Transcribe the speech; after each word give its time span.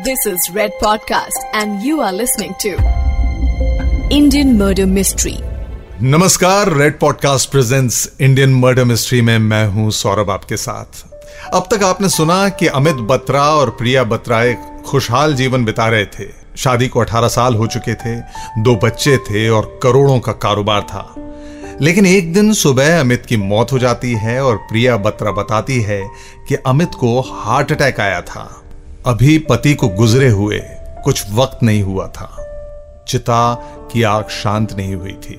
This 0.00 0.32
is 0.32 0.56
Red 0.56 0.70
Podcast, 0.84 1.62
and 1.62 1.82
you 1.84 1.96
are 2.00 2.14
listening 2.14 2.52
to 2.64 2.70
Indian 4.12 4.60
Murder 4.60 4.86
Mystery. 4.98 5.42
नमस्कार 6.02 6.72
red 6.72 6.98
podcast 6.98 7.50
presents 7.50 8.12
Indian 8.20 8.54
murder 8.54 8.84
mystery 8.84 9.20
में 9.20 9.38
मैं 9.38 9.68
हूँ 9.68 9.90
सौरभ 9.90 10.30
आपके 10.30 10.56
साथ। 10.56 11.04
अब 11.54 11.68
तक 11.74 11.82
आपने 11.82 12.08
सुना 12.08 12.48
कि 12.48 12.66
अमित 12.66 12.94
बत्रा 12.94 13.42
और 13.42 13.70
प्रिया 13.70 14.04
बत्रा 14.04 14.42
एक 14.42 14.82
खुशहाल 14.86 15.34
जीवन 15.34 15.64
बिता 15.64 15.86
रहे 15.86 16.04
थे। 16.04 16.28
शादी 16.56 16.88
को 16.88 17.00
18 17.00 17.28
साल 17.28 17.54
हो 17.54 17.66
चुके 17.66 17.94
थे 17.94 18.20
दो 18.58 18.76
बच्चे 18.76 19.16
थे 19.16 19.48
और 19.48 19.80
करोड़ों 19.82 20.20
का 20.20 20.32
कारोबार 20.32 20.82
था। 20.82 21.14
लेकिन 21.80 22.06
एक 22.06 22.34
दिन 22.34 22.52
सुबह 22.52 23.00
अमित 23.00 23.26
की 23.26 23.36
मौत 23.36 23.72
हो 23.72 23.78
जाती 23.78 24.12
है 24.12 24.44
और 24.44 24.56
प्रिया 24.56 24.96
बत्रा 24.96 25.30
बताती 25.30 25.80
है 25.80 26.08
कि 26.48 26.54
अमित 26.54 26.90
को 26.94 27.20
हार्ट 27.20 27.72
अटैक 27.72 28.00
आया 28.00 28.20
था। 28.20 28.58
अभी 29.06 29.38
पति 29.38 29.74
को 29.74 29.88
गुजरे 29.88 30.28
हुए 30.28 30.58
कुछ 31.04 31.24
वक्त 31.32 31.62
नहीं 31.62 31.82
हुआ 31.82 32.06
था। 32.08 32.28
चिता 33.08 33.54
की 33.92 34.02
आग 34.02 34.28
शांत 34.28 34.72
नहीं 34.72 34.94
हुई 34.94 35.12
थी, 35.12 35.38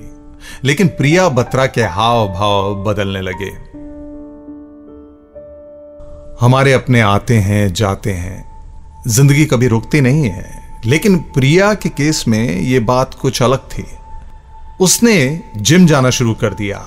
लेकिन 0.64 0.88
प्रिया 0.88 1.28
बत्रा 1.28 1.66
के 1.66 1.82
हाव 1.82 2.28
भाव 2.28 2.74
बदलने 2.84 3.20
लगे। 3.20 3.50
हमारे 6.40 6.72
अपने 6.72 7.00
आते 7.00 7.38
हैं, 7.38 7.72
जाते 7.72 8.12
हैं। 8.12 9.02
ज़िंदगी 9.06 9.46
कभी 9.46 9.68
रुकती 9.68 10.00
नहीं 10.00 10.28
है, 10.28 10.80
लेकिन 10.86 11.18
प्रिया 11.34 11.72
के 11.74 11.88
केस 11.88 12.24
में 12.28 12.60
यह 12.60 12.80
बात 12.80 13.14
कुछ 13.14 13.42
अलग 13.42 13.68
थी। 13.68 13.86
उसने 14.80 15.42
जिम 15.56 15.86
जाना 15.86 16.10
शुरू 16.10 16.34
कर 16.34 16.54
दिया। 16.54 16.78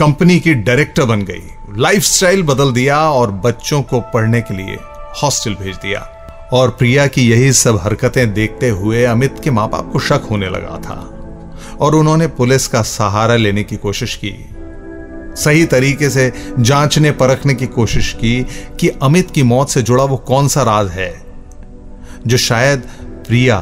कंपनी 0.00 0.38
की 0.40 0.54
डायरेक्टर 0.54 1.04
बन 1.04 1.22
गई। 1.22 1.42
लाइफस्टाइल 1.78 2.42
बदल 2.42 2.72
दिया 2.72 3.00
और 3.10 3.30
बच्चों 3.30 3.82
को 3.82 4.00
पढ़ने 4.00 4.40
के 4.40 4.54
लिए 4.54 4.78
हॉस्टल 5.22 5.54
भेज 5.54 5.76
दिया। 5.76 6.00
और 6.52 6.70
प्रिया 6.70 7.06
की 7.06 7.30
यही 7.30 7.52
सब 7.52 7.80
हरकतें 7.82 8.34
देखते 8.34 8.68
हुए 8.68 9.04
अमित 9.04 9.36
के 9.44 9.50
माँ 9.50 9.68
बाप 9.68 9.92
को 9.92 9.98
शक 9.98 10.22
होने 10.30 10.48
लगा 10.48 10.78
था 10.78 11.16
और 11.80 11.94
उन्होंने 11.94 12.26
पुलिस 12.26 12.68
का 12.68 12.82
सहारा 12.82 13.36
लेने 13.36 13.62
की 13.62 13.76
कोशिश 13.76 14.20
की। 14.24 14.34
सही 15.42 15.64
तरीके 15.66 16.10
से 16.10 16.32
जांचने 16.58 17.10
परखने 17.10 17.54
की 17.54 17.66
कोशिश 17.66 18.12
की 18.12 18.46
कि 18.80 18.88
अमित 18.88 19.30
की 19.30 19.42
मौत 19.42 19.70
से 19.70 19.82
जुड़ा 19.82 20.04
वो 20.04 20.16
कौन 20.16 20.48
सा 20.48 20.62
राज 20.62 20.88
है, 20.88 21.22
जो 22.26 22.36
शायद 22.36 22.80
प्रिया 23.26 23.60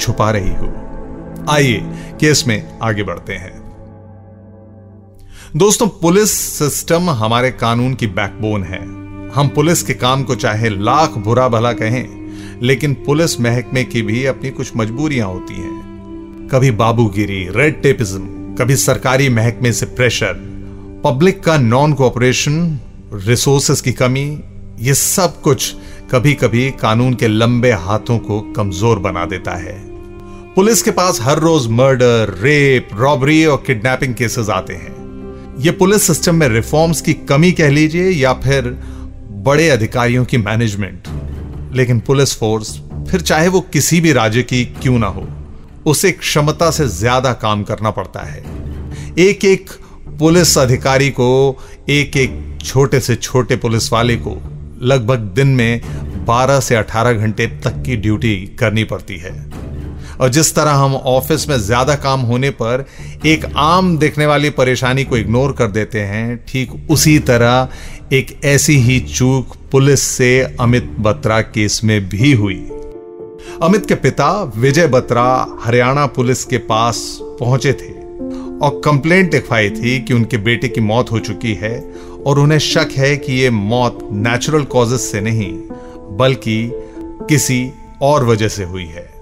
छुपा 0.00 0.30
रही 0.30 0.54
हो। 0.54 0.72
आइए, 1.50 1.80
केस 2.20 2.44
में 2.46 2.78
आगे 2.82 3.02
बढ़ते 3.02 3.32
हैं। 3.32 3.62
दोस्तों, 5.56 5.88
पुलिस 5.88 6.40
सिस्टम 6.58 7.10
हमारे 7.10 7.50
कानून 7.50 7.94
की 7.94 8.06
बैकबोन 8.06 8.64
है। 8.64 9.01
हम 9.34 9.48
पुलिस 9.48 9.82
के 9.82 9.94
काम 9.94 10.22
को 10.24 10.34
चाहे 10.34 10.68
लाख 10.68 11.16
बुरा 11.18 11.48
भला 11.48 11.72
कहें, 11.72 12.60
लेकिन 12.62 12.94
पुलिस 12.94 13.40
महकमे 13.40 13.84
की 13.84 14.02
भी 14.02 14.24
अपनी 14.24 14.50
कुछ 14.50 14.72
मजबूरियाँ 14.76 15.28
होती 15.28 15.54
हैं। 15.54 16.48
कभी 16.48 16.70
बाबूगिरी, 16.70 17.42
रेड 17.50 17.80
टेपिज्म, 17.82 18.26
कभी 18.54 18.76
सरकारी 18.76 19.28
महकमे 19.28 19.72
से 19.72 19.86
प्रेशर, 19.86 20.34
पब्लिक 21.04 21.42
का 21.44 21.56
नॉन 21.58 21.92
कोऑपरेशन 21.92 22.78
रिसोर्सेस 23.26 23.80
की 23.80 23.92
कमी, 23.92 24.26
ये 24.80 24.94
सब 24.94 25.40
कुछ 25.40 25.74
कभी 26.12 26.34
कभी 26.34 26.70
कानून 26.70 27.14
के 27.14 27.28
लंबे 27.28 27.72
हाथों 27.72 28.18
को 28.18 28.40
कमज़ोर 28.52 28.98
बना 28.98 29.24
देता 29.24 29.56
है। 29.56 29.80
पुलिस 30.54 30.82
के 30.82 30.90
पास 30.90 31.20
हर 31.22 31.38
रोज 31.38 31.68
मर्डर 31.70 32.38
रेप 32.40 32.88
रॉबरी 32.94 33.44
और 33.44 33.62
किडनैपिंग 33.66 34.14
केसेस 34.14 34.48
आते 34.50 34.74
हैं। 34.74 35.00
ये 35.60 35.70
पुलिस 35.70 36.02
सिस्टम 36.02 36.34
में 36.34 36.48
रिफॉर्म्स 36.48 37.00
की 37.00 37.12
कमी 37.28 37.52
कह 37.52 37.70
लीजिए 37.70 38.10
या 38.10 38.32
फिर 38.32 38.76
बड़े 39.42 39.68
अधिकारियों 39.70 40.24
की 40.24 40.38
मैनेजमेंट 40.38 41.08
लेकिन 41.76 42.00
पुलिस 42.00 42.34
फोर्स 42.38 42.70
फिर 43.10 43.20
चाहे 43.20 43.48
वो 43.48 43.60
किसी 43.72 44.00
भी 44.00 44.12
राज्य 44.12 44.42
की 44.42 44.64
क्यों 44.82 44.98
ना 44.98 45.06
हो, 45.06 45.26
उसे 45.86 46.10
क्षमता 46.12 46.70
से 46.70 46.86
ज़्यादा 46.88 47.32
काम 47.34 47.62
करना 47.62 47.90
पड़ता 47.90 48.20
है। 48.22 48.42
एक 49.18 49.44
एक 49.44 49.70
पुलिस 50.18 50.56
अधिकारी 50.58 51.10
को 51.10 51.58
एक 51.90 52.16
एक 52.16 52.58
छोटे 52.64 53.00
से 53.00 53.16
छोटे 53.16 53.56
पुलिस 53.56 53.92
वाले 53.92 54.16
को 54.16 54.36
लगभग 54.82 55.18
दिन 55.34 55.48
में 55.48 56.24
12 56.26 56.60
से 56.60 56.76
18 56.76 57.12
घंटे 57.14 57.46
तक 57.64 57.82
की 57.86 57.96
ड्यूटी 57.96 58.36
करनी 58.60 58.84
पड़ती 58.84 59.18
है। 59.18 59.32
और 60.12 60.28
जिस 60.28 60.54
तरह 60.54 60.72
हम 60.74 60.94
ऑफ़िस 60.94 61.48
में 61.48 61.56
ज़्यादा 61.58 61.94
काम 61.96 62.20
होने 62.20 62.50
पर 62.52 62.84
एक 63.26 63.44
आम 63.56 63.96
देखने 63.98 64.26
वाली 64.26 64.50
परेशानी 64.50 65.04
को 65.04 65.16
इग्नोर 65.16 65.52
कर 65.52 65.70
देते 65.70 66.00
हैं, 66.00 66.36
ठीक 66.48 66.90
उसी 66.90 67.18
तरह 67.20 67.68
एक 68.12 68.40
ऐसी 68.44 68.76
ही 68.76 69.00
चूक 69.00 69.56
पुलिस 69.72 70.00
से 70.00 70.56
अमित 70.60 70.96
बत्रा 71.00 71.40
केस 71.40 71.80
में 71.84 72.08
भी 72.08 72.32
हुई। 72.32 72.68
अमित 73.62 73.86
के 73.86 73.94
पिता 73.94 74.52
विजय 74.56 74.86
बत्रा 74.86 75.46
हरियाणा 75.60 76.06
पुलिस 76.06 76.44
के 76.44 76.58
पास 76.58 77.18
पहुँचे 77.22 77.72
थे 77.72 77.92
और 78.58 78.80
कंप्लेंट 78.84 79.34
लिखवाई 79.34 79.70
थी 79.70 79.98
कि 80.00 80.14
उनके 80.14 80.36
बेटे 80.36 80.68
की 80.68 80.80
मौत 80.80 81.12
हो 81.12 81.18
चुकी 81.18 81.54
है 81.54 81.94
और 82.26 82.38
उन्हें 82.38 82.58
शक 82.58 82.88
है 82.96 83.16
कि 83.16 83.32
यह 83.32 83.50
मौत 83.50 83.98
नेचुरल 84.12 84.62
कॉजेस 84.62 85.12
से 85.12 85.20
नहीं, 85.20 85.52
बल्कि 86.16 86.72
किसी 87.28 87.70
और 88.02 88.24
वजह 88.24 88.48
से 88.48 88.64
हुई 88.64 88.86
है। 88.86 89.14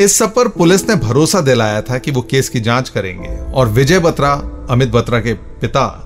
इस 0.00 0.16
सब 0.16 0.34
पर 0.34 0.48
पुलिस 0.48 0.88
ने 0.88 0.96
भरोसा 0.96 1.40
दिलाया 1.40 1.82
था 1.82 1.98
कि 1.98 2.10
वो 2.10 2.22
केस 2.22 2.48
की 2.48 2.60
जाँच 2.60 2.88
करेंगे 2.88 3.52
और 3.52 3.68
विजय 3.68 3.98
बत्रा, 3.98 4.32
अमित 4.70 4.88
बत्रा 4.88 5.20
के 5.20 5.34
पिता, 5.34 6.04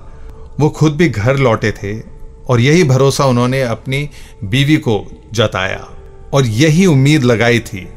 वो 0.59 0.69
खुद 0.69 0.95
भी 0.95 1.09
घर 1.09 1.37
लौटे 1.37 1.71
थे 1.71 2.12
और 2.49 2.61
यही 2.61 2.83
भरोसा 2.83 3.25
उन्होंने 3.25 3.61
अपनी 3.61 4.09
बीवी 4.43 4.77
को 4.77 5.05
जताया। 5.33 5.89
और 6.33 6.45
यही 6.45 6.85
उम्मीद 6.85 7.23
लगाई 7.23 7.59
थी 7.59 7.87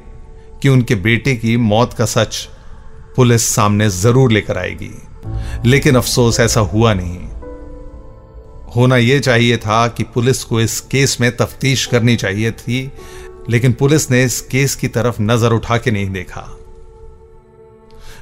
कि 0.62 0.69
उनके 0.69 0.95
बेटे 0.95 1.37
की 1.37 1.57
मौत 1.57 1.93
का 1.93 2.05
सच 2.05 2.49
पुलिस 3.17 3.43
सामने 3.55 3.91
ज़रूर 3.91 4.33
लेकर 4.33 4.59
आएगी। 4.59 4.91
लेकिन 5.69 5.97
अफसोस 5.97 6.41
ऐसा 6.41 6.61
हुआ 6.61 6.95
नहीं। 6.95 7.19
होना 8.77 8.97
यह 8.97 9.21
चाहिए 9.21 9.56
था 9.56 9.89
कि 9.89 10.03
पुलिस 10.03 10.45
को 10.45 10.61
इस 10.61 10.81
केस 10.81 11.21
में 11.21 11.37
तफ्तीश 11.37 11.87
करनी 11.87 12.17
चाहिए 12.17 12.51
थी, 12.53 12.93
लेकिन 13.51 13.73
पुलिस 13.73 14.11
ने 14.11 14.25
इस 14.25 14.41
केस 14.41 14.75
की 14.75 14.89
तरफ़ 14.89 15.23
नज़र 15.23 15.53
उठा 15.53 15.79
के 15.79 15.91
नहीं 15.91 16.11
देखा। 16.11 16.59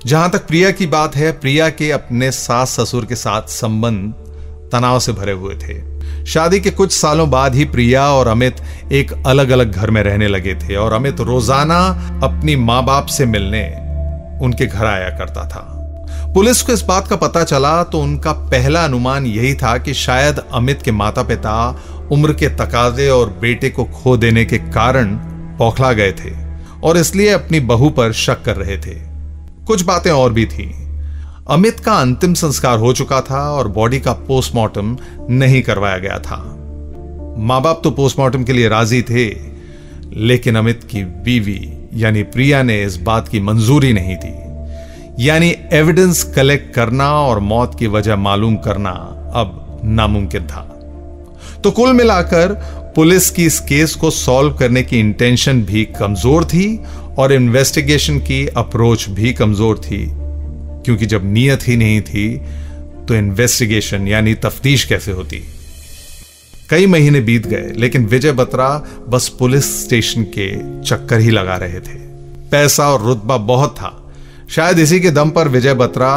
जहाँ 0.06 0.30
तक 0.30 0.46
प्रिया 0.46 0.70
की 0.70 0.86
बात 0.86 1.16
है, 1.16 1.32
प्रिया 1.32 1.70
के 1.70 1.90
अपने 1.90 2.30
सास 2.32 2.80
ससुर 2.80 3.04
के 3.04 3.14
साथ 3.14 3.42
संबंध 3.42 4.12
तनाव 4.72 5.00
से 5.00 5.12
भरे 5.12 5.32
हुए 5.32 5.54
थे। 5.54 5.93
शादी 6.26 6.60
के 6.60 6.70
कुछ 6.70 6.92
सालों 6.92 7.30
बाद 7.30 7.54
ही 7.54 7.64
प्रिया 7.64 8.06
और 8.08 8.28
अमित 8.28 8.56
एक 8.92 9.12
अलग 9.26 9.50
अलग 9.50 9.72
घर 9.72 9.90
में 9.90 10.02
रहने 10.02 10.28
लगे 10.28 10.54
थे 10.54 10.76
और 10.76 10.92
अमित 10.92 11.20
रोज़ाना 11.20 11.78
अपनी 12.24 12.56
माँ 12.56 12.84
बाप 12.84 13.06
से 13.06 13.26
मिलने 13.26 13.64
उनके 14.44 14.66
घर 14.66 14.86
आया 14.86 15.08
करता 15.18 15.48
था। 15.48 15.70
पुलिस 16.34 16.62
को 16.62 16.72
इस 16.72 16.82
बात 16.82 17.08
का 17.08 17.16
पता 17.16 17.44
चला 17.44 17.82
तो 17.82 18.00
उनका 18.00 18.32
पहला 18.32 18.84
अनुमान 18.84 19.26
यही 19.26 19.54
था 19.54 19.76
कि 19.78 19.94
शायद 19.94 20.38
अमित 20.52 20.82
के 20.82 20.92
माता 20.92 21.22
पिता 21.22 21.54
उम्र 22.12 22.32
के 22.32 22.48
तकाजे 22.48 23.08
और 23.08 23.28
बेटे 23.40 23.70
को 23.70 23.84
खो 23.84 24.16
देने 24.16 24.44
के 24.44 24.58
कारण 24.58 25.14
पौखला 25.58 25.92
गए 25.92 26.12
थे 26.12 26.32
और 26.84 26.96
इसलिए 26.96 27.28
अपनी 27.28 27.60
बहू 27.60 27.90
पर 27.90 28.12
शक 28.12 28.42
कर 28.42 28.56
रहे 28.56 28.76
थे। 28.76 28.94
कुछ 29.64 29.82
बातें 29.82 30.10
और 30.10 30.32
भी 30.32 30.46
थी। 30.46 30.66
अमित 31.46 31.80
का 31.80 31.92
अंतिम 31.92 32.34
संस्कार 32.34 32.78
हो 32.78 32.92
चुका 32.92 33.20
था 33.20 33.38
और 33.52 33.68
बॉडी 33.68 33.98
का 34.00 34.12
पोस्टमार्टम 34.28 34.96
नहीं 35.30 35.60
करवाया 35.62 35.98
गया 35.98 36.18
था। 36.18 36.36
माँ 37.38 37.60
बाप 37.62 37.80
तो 37.84 37.90
पोस्टमार्टम 37.90 38.44
के 38.44 38.52
लिए 38.52 38.68
राज़ी 38.68 39.02
थे, 39.02 39.26
लेकिन 40.16 40.56
अमित 40.56 40.84
की 40.84 41.02
बीवी, 41.04 41.60
यानी 41.94 42.22
प्रिया 42.22 42.62
ने 42.62 42.82
इस 42.84 42.96
बात 43.00 43.28
की 43.28 43.40
मंजूरी 43.40 43.92
नहीं 43.92 44.16
दी। 44.16 45.24
यानी 45.24 45.54
एविडेंस 45.72 46.22
कलेक्ट 46.36 46.74
करना 46.74 47.10
और 47.12 47.40
मौत 47.42 47.78
की 47.78 47.86
वजह 47.86 48.16
मालूम 48.16 48.56
करना 48.56 48.90
अब 49.34 49.80
नामुमकिन 49.84 50.46
था। 50.46 50.62
तो 51.64 51.70
कुल 51.70 51.92
मिलाकर 51.92 52.58
पुलिस 52.96 53.30
की 53.30 53.46
इस 53.46 53.60
केस 53.60 53.94
को 53.94 54.10
सॉल्व 54.10 54.56
करने 54.56 54.82
की 54.82 55.00
इंटेंशन 55.00 55.62
भी 55.62 55.84
कमज़ोर 56.00 56.44
थी 56.44 56.76
और 57.18 57.32
इन्वेस्टिगेशन 57.32 58.18
की 58.18 58.46
अप्रोच 58.46 59.08
भी 59.10 59.32
कमज़ोर 59.32 59.78
थी। 59.78 60.23
क्योंकि 60.84 61.06
जब 61.06 61.32
नीयत 61.32 61.66
ही 61.68 61.76
नहीं 61.76 62.00
थी 62.02 62.28
तो 63.08 63.14
इन्वेस्टिगेशन 63.14 64.08
यानी 64.08 64.34
तफ्तीश 64.34 64.84
कैसे 64.84 65.12
होती? 65.12 65.42
कई 66.70 66.86
महीने 66.86 67.20
बीत 67.20 67.46
गए, 67.46 67.72
लेकिन 67.76 68.06
विजय 68.06 68.32
बत्रा 68.32 68.68
बस 69.08 69.28
पुलिस 69.28 69.64
स्टेशन 69.84 70.22
के 70.38 70.48
चक्कर 70.82 71.20
ही 71.20 71.30
लगा 71.30 71.56
रहे 71.56 71.80
थे। 71.80 71.98
पैसा 72.50 72.88
और 72.88 73.02
रुतबा 73.02 73.36
बहुत 73.36 73.74
था। 73.74 73.90
शायद 74.50 74.78
इसी 74.78 75.00
के 75.00 75.10
दम 75.10 75.30
पर 75.30 75.48
विजय 75.48 75.74
बत्रा 75.74 76.14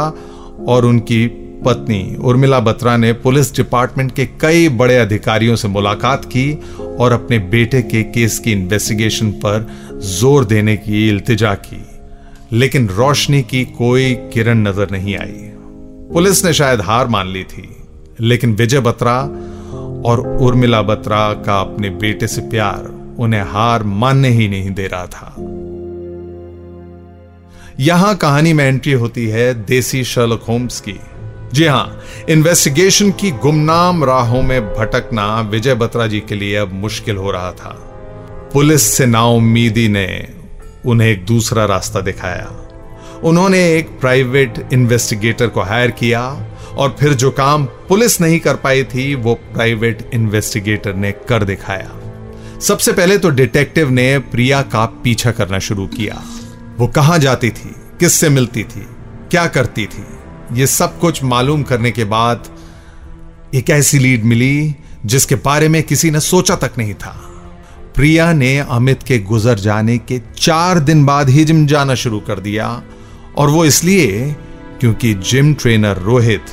और 0.68 0.84
उनकी 0.84 1.26
पत्नी 1.64 2.16
उर्मिला 2.16 2.60
बत्रा 2.60 2.96
ने 2.96 3.12
पुलिस 3.12 3.54
डिपार्टमेंट 3.56 4.14
के 4.16 4.26
कई 4.40 4.68
बड़े 4.68 4.96
अधिकारियों 4.96 5.56
से 5.56 5.68
मुलाकात 5.68 6.24
की 6.24 6.52
और 6.98 7.12
अपने 7.12 7.38
बेटे 7.48 7.82
के 7.82 8.02
केस 8.02 8.38
की 8.38 8.52
इन्वेस्टिगेशन 8.52 9.30
पर 9.44 9.66
ज़ोर 10.10 10.44
देने 10.44 10.76
की 10.76 11.08
इल्तिजा 11.08 11.54
की। 11.54 11.84
लेकिन 12.52 12.88
रोशनी 12.88 13.42
की 13.42 13.64
कोई 13.64 14.14
किरण 14.32 14.58
नज़र 14.58 14.90
नहीं 14.90 15.16
आई। 15.16 15.32
पुलिस 16.12 16.44
ने 16.44 16.52
शायद 16.52 16.80
हार 16.80 17.06
मान 17.06 17.26
ली 17.26 17.42
थी, 17.44 17.68
लेकिन 18.20 18.54
विजय 18.54 18.80
बत्रा 18.80 19.16
और 20.04 20.20
उर्मिला 20.40 20.80
बत्रा 20.82 21.32
का 21.46 21.60
अपने 21.60 21.90
बेटे 21.90 22.26
से 22.26 22.40
प्यार 22.40 22.86
उन्हें 23.18 23.42
हार 23.42 23.82
मानने 23.82 24.28
ही 24.28 24.48
नहीं 24.48 24.70
दे 24.70 24.86
रहा 24.86 25.06
था। 25.06 25.34
यहाँ 27.80 28.14
कहानी 28.16 28.52
में 28.52 28.64
एंट्री 28.64 28.92
होती 28.92 29.26
है 29.26 29.52
देसी 29.64 30.02
शर्लक 30.04 30.44
होम्स 30.48 30.80
की। 30.80 30.98
जी 31.52 31.66
हाँ 31.66 32.00
इन्वेस्टिगेशन 32.28 33.10
की 33.10 33.30
गुमनाम 33.42 34.04
राहों 34.04 34.42
में 34.42 34.60
भटकना 34.74 35.40
विजय 35.40 35.74
बत्रा 35.74 36.06
जी 36.06 36.20
के 36.20 36.34
लिए 36.34 36.56
अब 36.56 36.72
मुश्किल 36.72 37.16
हो 37.16 37.30
रहा 37.30 37.52
था। 37.52 37.76
पुलिस 38.52 38.82
से 38.82 39.06
नाउमीदी 39.06 39.88
ने 39.88 40.06
उन्हें 40.86 41.08
एक 41.08 41.26
दूसरा 41.26 41.64
रास्ता 41.64 42.00
दिखाया। 42.00 42.64
उन्होंने 43.24 43.74
एक 43.74 44.00
प्राइवेट 44.00 44.68
इन्वेस्टिगेटर 44.72 45.48
को 45.48 45.62
हायर 45.62 45.90
किया 45.90 46.22
और 46.76 46.96
फिर 47.00 47.14
जो 47.14 47.30
काम 47.30 47.64
पुलिस 47.64 48.20
नहीं 48.20 48.40
कर 48.40 48.54
पाई 48.54 48.84
थी, 48.84 49.14
वो 49.14 49.34
प्राइवेट 49.34 50.10
इन्वेस्टिगेटर 50.14 50.94
ने 50.94 51.12
कर 51.12 51.44
दिखाया। 51.44 51.90
सबसे 52.60 52.92
पहले 52.92 53.18
तो 53.18 53.30
डिटेक्टिव 53.30 53.90
ने 53.90 54.18
प्रिया 54.18 54.62
का 54.62 54.84
पीछा 54.86 55.32
करना 55.32 55.58
शुरू 55.58 55.86
किया। 55.86 56.22
वो 56.78 56.86
कहाँ 56.86 57.18
जाती 57.18 57.50
थी? 57.50 57.74
किससे 58.00 58.28
मिलती 58.28 58.64
थी? 58.64 58.86
क्या 59.30 59.46
करती 59.46 59.86
थी? 59.86 60.04
ये 60.52 60.66
सब 60.66 61.00
कुछ 61.00 61.24
मालूम 61.24 61.62
करने 61.62 61.90
के 61.90 62.04
बाद 62.04 62.48
एक 63.54 63.70
ऐसी 63.70 63.98
लीड 63.98 64.24
मिली 64.24 64.74
जिसके 65.06 65.34
बारे 65.34 65.68
में 65.68 65.82
किसी 65.82 66.10
ने 66.10 66.20
सोचा 66.20 66.56
तक 66.56 66.72
नहीं 66.78 66.94
था। 66.94 67.27
प्रिया 67.98 68.32
ने 68.32 68.58
अमित 68.70 69.02
के 69.02 69.18
गुजर 69.20 69.58
जाने 69.58 69.96
के 70.00 70.18
चार 70.36 70.78
दिन 70.80 71.04
बाद 71.06 71.28
ही 71.28 71.44
जिम 71.44 71.66
जाना 71.66 71.94
शुरू 71.94 72.18
कर 72.20 72.40
दिया, 72.40 72.66
और 73.36 73.48
वो 73.50 73.64
इसलिए 73.64 74.34
क्योंकि 74.80 75.12
जिम 75.22 75.52
ट्रेनर 75.54 75.96
रोहित, 75.98 76.50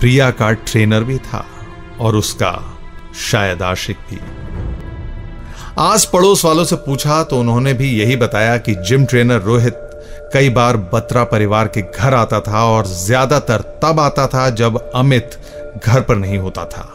प्रिया 0.00 0.30
का 0.30 0.50
ट्रेनर 0.52 1.04
भी 1.04 1.16
था 1.18 1.44
और 2.00 2.16
उसका 2.16 2.52
शायद 3.22 3.62
आशिक 3.62 3.96
भी। 4.10 4.18
आस 5.78 6.04
पड़ोस 6.12 6.44
वालों 6.44 6.64
से 6.64 6.76
पूछा 6.76 7.22
तो 7.22 7.40
उन्होंने 7.40 7.72
भी 7.74 7.90
यही 7.92 8.16
बताया 8.16 8.56
कि 8.58 8.74
जिम 8.88 9.04
ट्रेनर 9.04 9.40
रोहित 9.42 9.80
कई 10.34 10.48
बार 10.50 10.76
बत्रा 10.92 11.24
परिवार 11.26 11.68
के 11.68 11.82
घर 11.82 12.14
आता 12.14 12.40
था 12.42 12.64
और 12.66 12.86
ज़्यादातर 12.86 13.62
तब 13.82 14.00
आता 14.00 14.26
था 14.26 14.48
जब 14.52 14.78
अमित 14.94 15.38
घर 15.84 16.00
पर 16.00 16.16
नहीं 16.16 16.38
होता 16.38 16.64
था। 16.66 16.92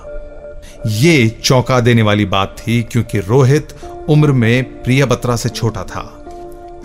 ये 0.87 1.27
चौंका 1.43 1.79
देने 1.79 2.01
वाली 2.01 2.25
बात 2.25 2.55
थी 2.59 2.81
क्योंकि 2.83 3.19
रोहित 3.19 3.73
उम्र 4.09 4.31
में 4.31 4.83
प्रिया 4.83 5.05
बत्रा 5.05 5.35
से 5.35 5.49
छोटा 5.49 5.83
था। 5.83 6.03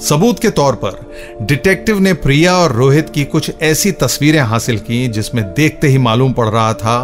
सबूत 0.01 0.39
के 0.39 0.51
तौर 0.51 0.75
पर, 0.75 1.01
डिटेक्टिव 1.43 2.01
ने 2.01 2.13
प्रिया 2.15 2.57
और 2.57 2.73
रोहित 2.73 3.11
की 3.11 3.25
कुछ 3.25 3.51
ऐसी 3.63 3.93
तस्वीरें 3.93 4.41
हासिल 4.41 4.79
की 4.79 5.07
जिसमें 5.09 5.45
देखते 5.55 5.89
ही 5.89 5.99
मालूम 5.99 6.33
पड़ 6.33 6.49
रहा 6.49 6.73
था 6.75 6.99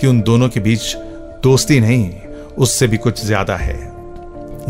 कि 0.00 0.06
उन 0.06 0.20
दोनों 0.20 0.48
के 0.48 0.60
बीच 0.60 0.94
दोस्ती 1.42 1.80
नहीं, 1.80 2.10
उससे 2.58 2.86
भी 2.86 2.96
कुछ 2.96 3.24
ज़्यादा 3.24 3.56
है। 3.56 3.76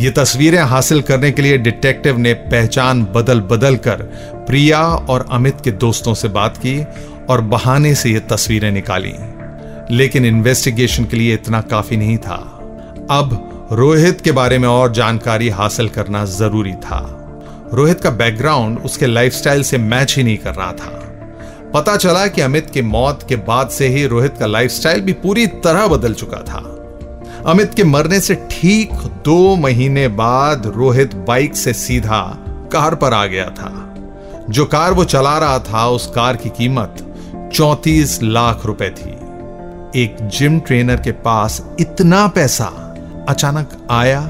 ये 0.00 0.10
तस्वीरें 0.10 0.60
हासिल 0.60 1.02
करने 1.02 1.30
के 1.30 1.42
लिए 1.42 1.58
डिटेक्टिव 1.58 2.18
ने 2.18 2.34
पहचान 2.34 3.04
बदल 3.14 3.40
बदल 3.40 3.76
कर 3.76 4.02
प्रिया 4.46 4.82
और 4.82 5.26
अमित 5.30 5.60
के 5.64 5.70
दोस्तों 5.70 6.14
से 6.14 6.28
बात 6.28 6.56
की 6.56 6.82
और 7.30 7.40
बहाने 7.40 7.94
से 7.94 8.10
ये 8.10 8.20
तस्वीरें 8.30 8.70
निकाली। 8.72 9.14
लेकिन 9.90 10.24
इन्वेस्टिगेशन 10.24 11.04
के 11.04 11.16
लिए 11.16 11.34
इतना 11.34 11.60
काफ़ी 11.60 11.96
नहीं 11.96 12.18
था। 12.18 12.36
अब 13.10 13.44
रोहित 13.72 14.20
के 14.20 14.32
बारे 14.32 14.58
में 14.58 14.68
और 14.68 14.92
जानकारी 14.92 15.48
हासिल 15.48 15.88
करना 15.88 16.24
ज़रूरी 16.24 16.72
था। 16.72 17.14
रोहित 17.74 18.00
का 18.00 18.10
बैकग्राउंड 18.10 18.78
उसके 18.78 19.06
लाइफस्टाइल 19.06 19.62
से 19.62 19.78
मैच 19.78 20.16
ही 20.16 20.22
नहीं 20.22 20.36
कर 20.36 20.54
रहा 20.54 20.72
था। 20.72 21.04
पता 21.74 21.96
चला 21.96 22.26
कि 22.26 22.40
अमित 22.40 22.70
की 22.70 22.82
मौत 22.82 23.26
के 23.28 23.36
बाद 23.36 23.68
से 23.68 23.88
ही 23.88 24.06
रोहित 24.06 24.34
का 24.40 24.46
लाइफस्टाइल 24.46 25.00
भी 25.00 25.12
पूरी 25.12 25.46
तरह 25.46 25.86
बदल 25.86 26.14
चुका 26.14 26.38
था। 26.38 26.74
अमित 27.46 27.74
के 27.74 27.84
मरने 27.84 28.20
से 28.20 28.34
ठीक 28.34 28.90
दो 29.24 29.56
महीने 29.56 30.08
बाद 30.08 30.72
रोहित 30.76 31.14
बाइक 31.14 31.56
से 31.56 31.72
सीधा 31.72 32.44
कार 32.72 32.94
पर 32.94 33.12
आ 33.12 33.26
गया 33.26 33.50
था। 33.50 33.94
जो 34.50 34.64
कार 34.64 34.92
वो 34.92 35.04
चला 35.04 35.38
रहा 35.38 35.58
था, 35.58 35.88
उस 35.88 36.06
कार 36.06 36.36
की 36.36 36.48
कीमत 36.48 37.14
चौतीस 37.54 38.22
लाख 38.22 38.66
रुपए 38.66 38.90
थी। 38.90 39.17
एक 39.96 40.16
जिम 40.28 40.58
ट्रेनर 40.60 40.96
के 40.96 41.12
पास 41.12 41.62
इतना 41.80 42.26
पैसा 42.26 42.64
अचानक 43.28 43.70
आया 43.90 44.20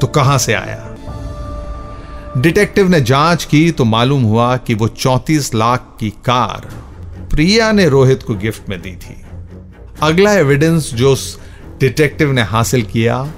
तो 0.00 0.06
कहाँ 0.06 0.38
से 0.38 0.54
आया? 0.54 0.90
डिटेक्टिव 2.36 2.88
ने 2.88 3.00
जाँच 3.00 3.44
की 3.44 3.70
तो 3.70 3.84
मालूम 3.84 4.22
हुआ 4.22 4.56
कि 4.56 4.74
वो 4.74 4.88
चौतीस 4.88 5.54
लाख 5.54 5.96
की 6.00 6.10
कार 6.10 6.68
प्रिया 7.30 7.72
ने 7.72 7.88
रोहित 7.88 8.22
को 8.22 8.34
गिफ्ट 8.34 8.68
में 8.68 8.80
दी 8.82 8.92
थी। 8.92 9.20
अगला 10.02 10.32
एविडेंस 10.32 10.92
जो 10.94 11.14
डिटेक्टिव 11.80 12.32
ने 12.32 12.42
हासिल 12.42 12.82
किया, 12.82 13.28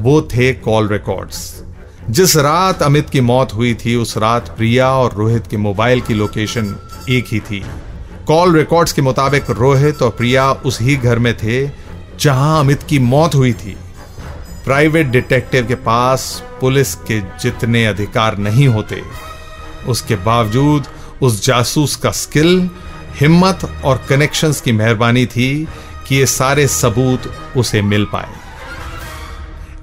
वो 0.00 0.20
थे 0.22 0.52
कॉल 0.52 0.88
रिकॉर्ड्स 0.88 1.64
जिस 2.10 2.36
रात 2.36 2.82
अमित 2.82 3.10
की 3.10 3.20
मौत 3.20 3.54
हुई 3.54 3.74
थी, 3.74 3.96
उस 3.96 4.16
रात 4.16 4.48
प्रिया 4.48 4.90
और 4.90 5.14
रोहित 5.14 5.46
के 5.46 5.56
मोबाइल 5.56 6.00
की 6.00 6.14
लोकेशन 6.14 6.76
एक 7.10 7.24
ही 7.32 7.40
थी। 7.40 7.64
कॉल 8.28 8.56
रिकॉर्ड्स 8.56 8.92
के 8.92 9.02
मुताबिक 9.02 9.50
रोहित 9.50 10.02
और 10.02 10.10
प्रिया 10.10 10.50
उस 10.52 10.80
ही 10.80 10.96
घर 10.96 11.18
में 11.18 11.36
थे 11.36 11.66
जहाँ 12.20 12.58
अमित 12.60 12.82
की 12.82 12.98
मौत 12.98 13.34
हुई 13.34 13.52
थी। 13.52 13.76
प्राइवेट 14.64 15.06
डिटेक्टिव 15.06 15.66
के 15.66 15.74
पास 15.74 16.42
पुलिस 16.60 16.94
के 16.94 17.20
जितने 17.20 17.84
अधिकार 17.86 18.36
नहीं 18.38 18.68
होते, 18.68 19.00
उसके 19.88 20.16
बावजूद 20.16 20.86
उस 21.22 21.44
जासूस 21.44 21.96
का 21.96 22.10
स्किल, 22.10 22.70
हिम्मत 23.20 23.68
और 23.84 24.04
कनेक्शंस 24.08 24.60
की 24.60 24.72
मेहरबानी 24.72 25.26
थी 25.26 25.68
कि 26.08 26.16
ये 26.16 26.26
सारे 26.26 26.66
सबूत 26.68 27.32
उसे 27.56 27.82
मिल 27.82 28.04
पाए। 28.04 28.30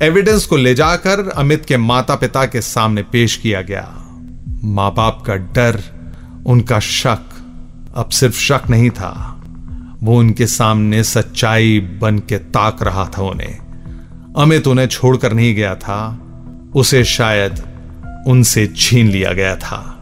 एविडेंस 0.02 0.46
को 0.46 0.58
ले 0.58 0.74
जाकर 0.76 1.30
अमित 1.30 1.66
के 1.66 1.78
माता 1.78 2.16
पिता 2.16 2.46
के 2.46 2.62
सामने 2.62 3.04
पेश 3.04 3.36
किया 3.36 3.62
गया। 3.62 3.88
माँ 4.64 4.94
बाप 4.94 5.24
का 5.28 5.36
डर, 5.36 5.82
उनका 6.46 6.80
शक 6.80 7.29
अब 8.00 8.10
सिर्फ़ 8.10 8.40
शक 8.40 8.62
नहीं 8.70 8.90
था। 8.90 9.42
वो 10.04 10.20
उनके 10.20 10.48
सामने 10.48 11.04
सच्चाई 11.04 11.80
बन 11.80 12.20
के 12.20 12.38
ताक 12.38 12.84
रहा 12.84 13.06
था 13.06 13.22
उन्हें। 13.22 13.58
अमित 14.38 14.68
उन्हें 14.68 14.86
छोड़कर 14.86 15.34
नहीं 15.34 15.56
गया 15.56 15.76
था। 15.76 16.00
उसे 16.76 17.04
शायद 17.04 17.62
उनसे 18.28 18.68
छीन 18.78 19.08
लिया 19.08 19.34
गया 19.34 19.56
था। 19.56 19.96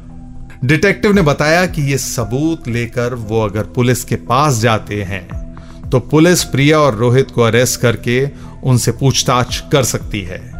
डिटेक्टिव 0.65 1.13
ने 1.13 1.21
बताया 1.21 1.65
कि 1.65 1.81
ये 1.81 1.97
सबूत 1.97 2.67
लेकर 2.67 3.13
वो 3.13 3.41
अगर 3.41 3.63
पुलिस 3.63 4.03
के 4.03 4.15
पास 4.15 4.57
जाते 4.57 5.03
हैं 5.03 5.55
तो 5.89 5.99
पुलिस 5.99 6.43
प्रिया 6.43 6.79
और 6.79 6.95
रोहित 6.95 7.31
को 7.31 7.41
अरेस्ट 7.41 7.81
करके 7.81 8.29
उनसे 8.63 8.91
पूछताछ 8.91 9.63
कर 9.71 9.83
सकती 9.83 10.21
है। 10.21 10.53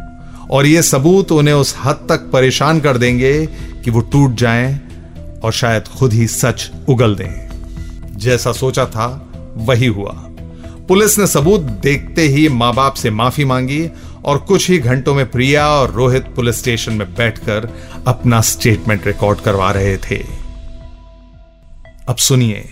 और 0.50 0.66
ये 0.66 0.82
सबूत 0.82 1.32
उन्हें 1.32 1.54
उस 1.54 1.76
हद 1.84 2.06
तक 2.08 2.30
परेशान 2.32 2.80
कर 2.80 2.98
देंगे 2.98 3.46
कि 3.84 3.90
वो 3.90 4.00
टूट 4.00 4.34
जाएँ 4.34 4.87
और 5.44 5.52
शायद 5.52 5.88
खुद 5.88 6.12
ही 6.12 6.26
सच 6.26 6.70
उगल 6.88 7.14
दें। 7.14 7.48
जैसा 8.16 8.52
सोचा 8.52 8.86
था, 8.86 9.32
वही 9.56 9.86
हुआ। 9.86 10.12
पुलिस 10.88 11.18
ने 11.18 11.26
सबूत 11.26 11.60
देखते 11.60 12.22
ही 12.22 12.48
माँ 12.48 12.74
बाप 12.74 12.94
से 12.94 13.10
माफ़ी 13.10 13.44
मांगी 13.44 13.90
और 14.24 14.38
कुछ 14.38 14.70
ही 14.70 14.78
घंटों 14.78 15.14
में 15.14 15.30
प्रिया 15.30 15.68
और 15.68 15.90
रोहित 15.90 16.22
पुलिस 16.22 16.58
स्टेशन 16.58 16.92
में 16.92 17.14
बैठकर 17.14 17.68
अपना 18.06 18.40
स्टेटमेंट 18.40 19.06
रिकॉर्ड 19.06 19.40
करवा 19.40 19.70
रहे 19.70 19.96
थे। 19.96 20.24
अब 22.08 22.16
सुनिए, 22.16 22.64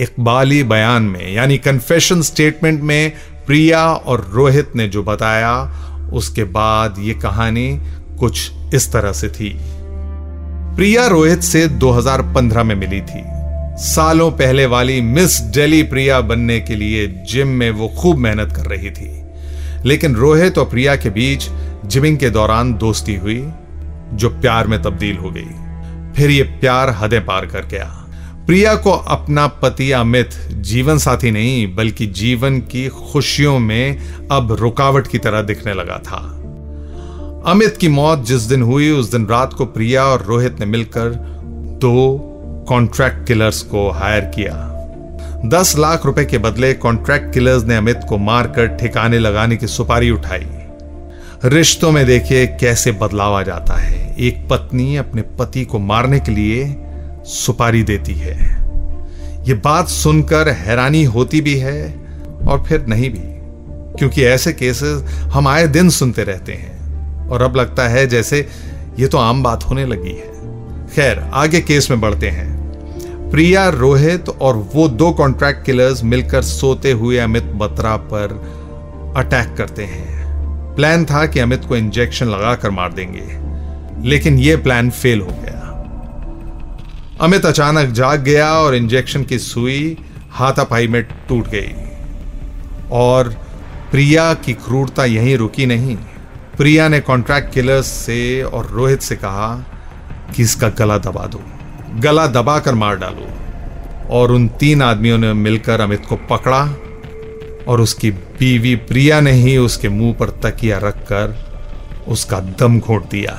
इकबाली 0.00 0.62
बयान 0.62 1.02
में, 1.02 1.32
यानी 1.32 1.58
कन्फेशन 1.58 2.22
स्टेटमेंट 2.22 2.82
में 2.82 3.12
प्रिया 3.46 3.86
और 3.86 4.30
रोहित 4.32 4.76
ने 4.76 4.88
जो 4.88 5.02
बताया, 5.02 5.72
उसके 6.12 6.44
बाद 6.44 6.96
ये 6.98 7.14
कहानी 7.14 7.80
कुछ 8.18 8.52
इस 8.74 8.92
तरह 8.92 9.12
से 9.12 9.28
थी। 9.28 9.60
प्रिया 10.76 11.06
रोहित 11.06 11.40
से 11.40 11.68
2015 11.68 12.62
में 12.62 12.74
मिली 12.74 13.00
थी। 13.00 13.22
सालों 13.84 14.30
पहले 14.30 14.66
वाली 14.66 15.00
मिस 15.00 15.50
डेली 15.50 15.82
प्रिया 15.82 16.20
बनने 16.20 16.60
के 16.60 16.74
लिए 16.74 17.06
जिम 17.06 17.48
में 17.48 17.70
वो 17.70 17.88
खूब 17.88 18.18
मेहनत 18.18 18.52
कर 18.56 18.62
रही 18.62 18.90
थी। 18.90 19.24
लेकिन 19.84 20.14
रोहित 20.14 20.58
और 20.58 20.64
प्रिया 20.64 20.96
के 20.96 21.10
बीच 21.10 21.48
जिमिंग 21.86 22.18
के 22.18 22.30
दौरान 22.30 22.74
दोस्ती 22.74 23.14
हुई, 23.14 23.48
जो 24.12 24.28
प्यार 24.28 24.66
में 24.66 24.82
तब्दील 24.82 25.16
हो 25.16 25.30
गई। 25.30 25.48
फिर 26.16 26.30
ये 26.30 26.42
प्यार 26.42 26.96
हदें 26.98 27.24
पार 27.24 27.46
कर 27.46 27.66
गया। 27.66 28.04
प्रिया 28.46 28.74
को 28.74 28.90
अपना 28.90 29.46
पति 29.46 29.92
अमित 29.92 30.30
जीवन 30.52 30.98
साथी 30.98 31.30
नहीं, 31.30 31.74
बल्कि 31.74 32.06
जीवन 32.06 32.58
की 32.58 32.88
खुशियों 32.88 33.58
में 33.58 33.98
अब 34.32 34.52
रुकावट 34.52 35.06
की 35.06 35.18
तरह 35.18 35.42
दिखने 35.42 35.74
लगा 35.74 35.98
था। 35.98 36.38
अमित 37.46 37.76
की 37.76 37.88
मौत 37.88 38.24
जिस 38.24 38.40
दिन 38.40 38.62
हुई, 38.62 38.90
उस 38.90 39.10
दिन 39.10 39.26
रात 39.26 39.52
को 39.52 39.64
प्रिया 39.64 40.04
और 40.04 40.22
रोहित 40.22 40.60
ने 40.60 40.66
मिलकर 40.66 41.08
दो 41.80 42.18
कॉन्ट्रैक्ट 42.68 43.26
किलर्स 43.26 43.62
को 43.62 43.90
हायर 43.90 44.20
किया। 44.20 44.54
दस 45.46 45.74
लाख 45.78 46.06
रुपए 46.06 46.24
के 46.24 46.38
बदले 46.38 46.72
कॉन्ट्रैक्ट 46.74 47.32
किलर्स 47.34 47.64
ने 47.64 47.76
अमित 47.76 48.00
को 48.08 48.18
मारकर 48.18 48.66
ठिकाने 48.76 49.18
लगाने 49.18 49.56
की 49.56 49.66
सुपारी 49.66 50.10
उठाई। 50.10 50.46
रिश्तों 51.44 51.90
में 51.92 52.04
देखिए 52.06 52.46
कैसे 52.60 52.92
बदलाव 52.92 53.34
आ 53.34 53.42
जाता 53.42 53.74
है। 53.74 54.14
एक 54.18 54.46
पत्नी 54.50 54.96
अपने 54.96 55.22
पति 55.22 55.64
को 55.64 55.78
मारने 55.78 56.20
के 56.20 56.32
लिए 56.32 56.76
सुपारी 57.26 57.82
देती 57.82 58.14
है। 58.14 58.36
ये 59.48 59.54
बात 59.54 59.88
सुनकर 59.88 60.48
हैरानी 60.48 61.04
होती 61.04 61.40
भी 61.40 61.54
है 61.54 61.94
और 62.48 62.64
फिर 62.64 62.86
नहीं 62.86 63.10
भी, 63.10 63.22
क्योंकि 63.98 64.24
ऐसे 64.24 64.52
केसेस 64.52 65.02
हम 65.24 65.48
आए 65.48 65.66
दिन 65.66 65.90
सुनते 65.90 66.24
रहते 66.24 66.52
हैं। 66.52 66.81
और 67.32 67.42
अब 67.42 67.56
लगता 67.56 67.88
है 67.88 68.06
जैसे 68.06 68.48
ये 68.98 69.06
तो 69.06 69.18
आम 69.18 69.42
बात 69.42 69.64
होने 69.64 69.86
लगी 69.86 70.10
है। 70.10 70.32
खैर, 70.88 71.18
आगे 71.18 71.60
केस 71.60 71.90
में 71.90 72.00
बढ़ते 72.00 72.28
हैं। 72.28 73.30
प्रिया 73.30 73.68
रोहित 73.68 74.28
और 74.28 74.56
वो 74.74 74.88
दो 74.88 75.10
कॉन्ट्रैक्ट 75.10 75.64
किलर्स 75.66 76.04
मिलकर 76.04 76.42
सोते 76.42 76.92
हुए 76.92 77.18
अमित 77.18 77.44
बत्रा 77.44 77.96
पर 77.96 78.34
अटैक 79.16 79.54
करते 79.56 79.84
हैं। 79.84 80.10
प्लान 80.76 81.04
था 81.04 81.26
कि 81.26 81.40
अमित 81.40 81.64
को 81.64 81.76
इंजेक्शन 81.76 82.26
लगाकर 82.26 82.70
मार 82.70 82.92
देंगे, 82.92 84.08
लेकिन 84.08 84.38
यह 84.38 84.56
प्लान 84.56 84.90
फेल 84.90 85.20
हो 85.20 85.30
गया। 85.30 85.58
अमित 87.20 87.46
अचानक 87.46 87.88
जाग 87.88 88.20
गया 88.20 88.52
और 88.52 88.74
इंजेक्शन 88.74 89.24
की 89.24 89.38
सुई 89.38 89.96
हाथापाई 90.30 90.88
में 90.88 91.02
टूट 91.28 91.48
गई। 91.48 91.74
और 92.92 93.28
प्रिया 93.90 94.34
की 94.34 94.52
क्रूरता 94.52 95.04
यहीं 95.04 95.36
रुकी 95.36 95.66
नहीं। 95.66 95.96
प्रिया 96.62 96.88
ने 96.88 97.00
कॉन्ट्रैक्ट 97.00 97.52
किलर्स 97.54 97.86
से 97.86 98.42
और 98.42 98.66
रोहित 98.66 99.02
से 99.02 99.16
कहा 99.16 99.46
कि 100.36 100.42
इसका 100.42 100.68
गला 100.68 100.98
दबा 100.98 101.26
दो। 101.26 101.40
गला 102.00 102.26
दबाकर 102.26 102.74
मार 102.74 102.96
डालो। 102.96 103.26
और 104.10 104.32
उन 104.32 104.48
तीन 104.48 104.82
आदमियों 104.82 105.18
ने 105.18 105.32
मिलकर 105.32 105.80
अमित 105.80 106.06
को 106.06 106.16
पकड़ा 106.16 106.60
और 107.68 107.80
उसकी 107.80 108.10
बीवी 108.10 108.74
प्रिया 108.76 109.20
ने 109.20 109.32
ही 109.32 109.56
उसके 109.58 109.88
मुँह 109.88 110.14
पर 110.14 110.30
तकिया 110.30 110.78
रखकर 110.78 111.34
उसका 112.08 112.40
दम 112.40 112.78
घोट 112.80 113.08
दिया। 113.10 113.34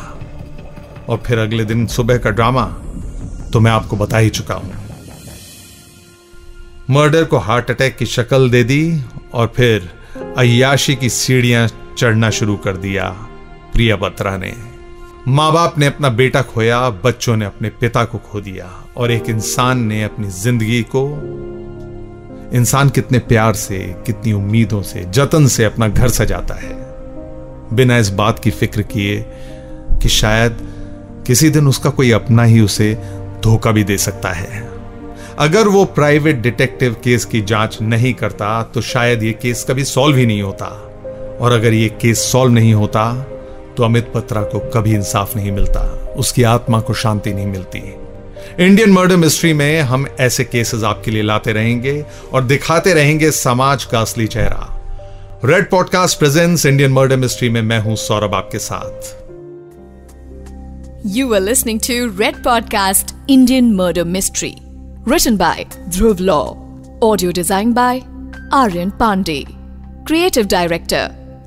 और 1.09 1.23
फिर 1.25 1.39
अगले 1.39 1.65
दिन 1.65 1.87
सुबह 1.87 2.17
का 2.17 2.29
ड्रामा 2.29 2.65
तो 3.53 3.59
मैं 3.59 3.71
आपको 3.71 3.97
बता 3.97 4.17
ही 4.17 4.29
चुका 4.29 4.55
हूँ। 4.55 4.73
मर्डर 6.89 7.23
को 7.23 7.37
हार्ट 7.37 7.71
अटैक 7.71 7.95
की 7.97 8.05
शक्ल 8.05 8.49
दे 8.49 8.63
दी 8.63 9.01
और 9.33 9.53
फिर 9.55 9.89
अयाशी 10.37 10.95
की 10.95 11.09
सीढ़ियाँ 11.09 11.67
चढ़ना 11.97 12.29
शुरू 12.29 12.55
कर 12.57 12.77
दिया 12.77 13.09
प्रिया 13.73 13.95
बत्रा 13.95 14.37
ने। 14.37 14.53
माँ 15.27 15.51
बाप 15.53 15.77
ने 15.77 15.85
अपना 15.85 16.09
बेटा 16.09 16.41
खोया, 16.41 16.89
बच्चों 16.89 17.35
ने 17.37 17.45
अपने 17.45 17.69
पिता 17.69 18.03
को 18.05 18.17
खो 18.17 18.41
दिया 18.41 18.65
और 18.97 19.11
एक 19.11 19.29
इंसान 19.29 19.83
ने 19.83 20.03
अपनी 20.03 20.27
ज़िंदगी 20.27 20.81
को 20.95 21.07
इंसान 22.53 22.89
कितने 22.89 23.19
प्यार 23.19 23.53
से, 23.53 23.77
कितनी 24.05 24.33
उम्मीदों 24.33 24.81
से, 24.81 25.03
जतन 25.03 25.47
से 25.47 25.63
अपना 25.63 25.87
घर 25.87 26.09
सजाता 26.09 26.55
है। 26.55 26.75
बिना 27.73 27.97
इस 27.97 28.09
बात 28.09 28.39
की 28.39 28.51
फ़िक्र 28.51 28.81
किए 28.81 29.25
कि 30.01 30.09
शायद 30.09 30.57
किसी 31.27 31.49
दिन 31.49 31.67
उसका 31.67 31.89
कोई 31.89 32.11
अपना 32.11 32.43
ही 32.43 32.59
उसे 32.61 32.93
धोखा 33.43 33.71
भी 33.71 33.83
दे 33.83 33.97
सकता 33.97 34.29
है। 34.29 34.61
अगर 35.39 35.67
वो 35.67 35.85
प्राइवेट 35.85 36.41
डिटेक्टिव 36.41 36.95
केस 37.03 37.25
की 37.25 37.41
जाँच 37.41 37.81
नहीं 37.81 38.13
करता 38.13 38.63
तो 38.63 38.81
शायद 38.81 39.23
ये 39.23 39.31
केस 39.31 39.65
कभी 39.69 39.83
सॉल्व 39.83 40.17
ही 40.17 40.25
नहीं 40.25 40.41
होता। 40.41 40.67
और 41.41 41.51
अगर 41.51 41.73
ये 41.73 41.87
केस 42.01 42.31
सॉल्व 42.31 42.53
नहीं 42.53 42.73
होता 42.73 43.13
तो 43.77 43.83
अमित 43.83 44.11
पत्रा 44.15 44.41
को 44.43 44.59
कभी 44.73 44.93
इंसाफ 44.95 45.35
नहीं 45.35 45.51
मिलता, 45.51 45.81
उसकी 46.17 46.43
आत्मा 46.43 46.79
को 46.79 46.93
शांति 46.93 47.33
नहीं 47.33 47.47
मिलती। 47.47 47.79
इंडियन 48.59 48.91
मर्डर 48.91 49.17
मिस्ट्री 49.17 49.53
में 49.53 49.81
हम 49.81 50.05
ऐसे 50.19 50.43
केसेस 50.43 50.83
आपके 50.83 51.11
लिए 51.11 51.21
लाते 51.21 51.53
रहेंगे 51.53 52.03
और 52.33 52.43
दिखाते 52.43 52.93
रहेंगे 52.93 53.31
समाज 53.31 53.85
का 53.85 53.99
असली 53.99 54.27
चेहरा। 54.27 54.69
Red 55.45 55.69
podcast 55.69 56.19
presents 56.19 56.65
Indian 56.65 56.91
murder 56.91 57.17
mystery 57.17 57.49
में 57.49 57.61
मैं 57.61 57.79
हूँ 57.79 57.95
सौरभ 57.95 58.35
आपके 58.35 58.59
साथ। 58.59 59.11
You 61.15 61.33
are 61.33 61.41
listening 61.41 61.81
to 61.87 61.93
red 62.19 62.43
podcast 62.43 63.15
Indian 63.29 63.73
Murder 63.77 64.05
mystery 64.07 64.53
Written 65.09 65.37
by 65.39 65.65
Dhruv 65.89 66.17
law 66.21 66.39
audio 67.03 67.31
design 67.31 67.73
by 67.73 68.01
Aryan 68.53 68.89
Pandey 68.99 69.43
creative 70.07 70.45
Director 70.45 71.22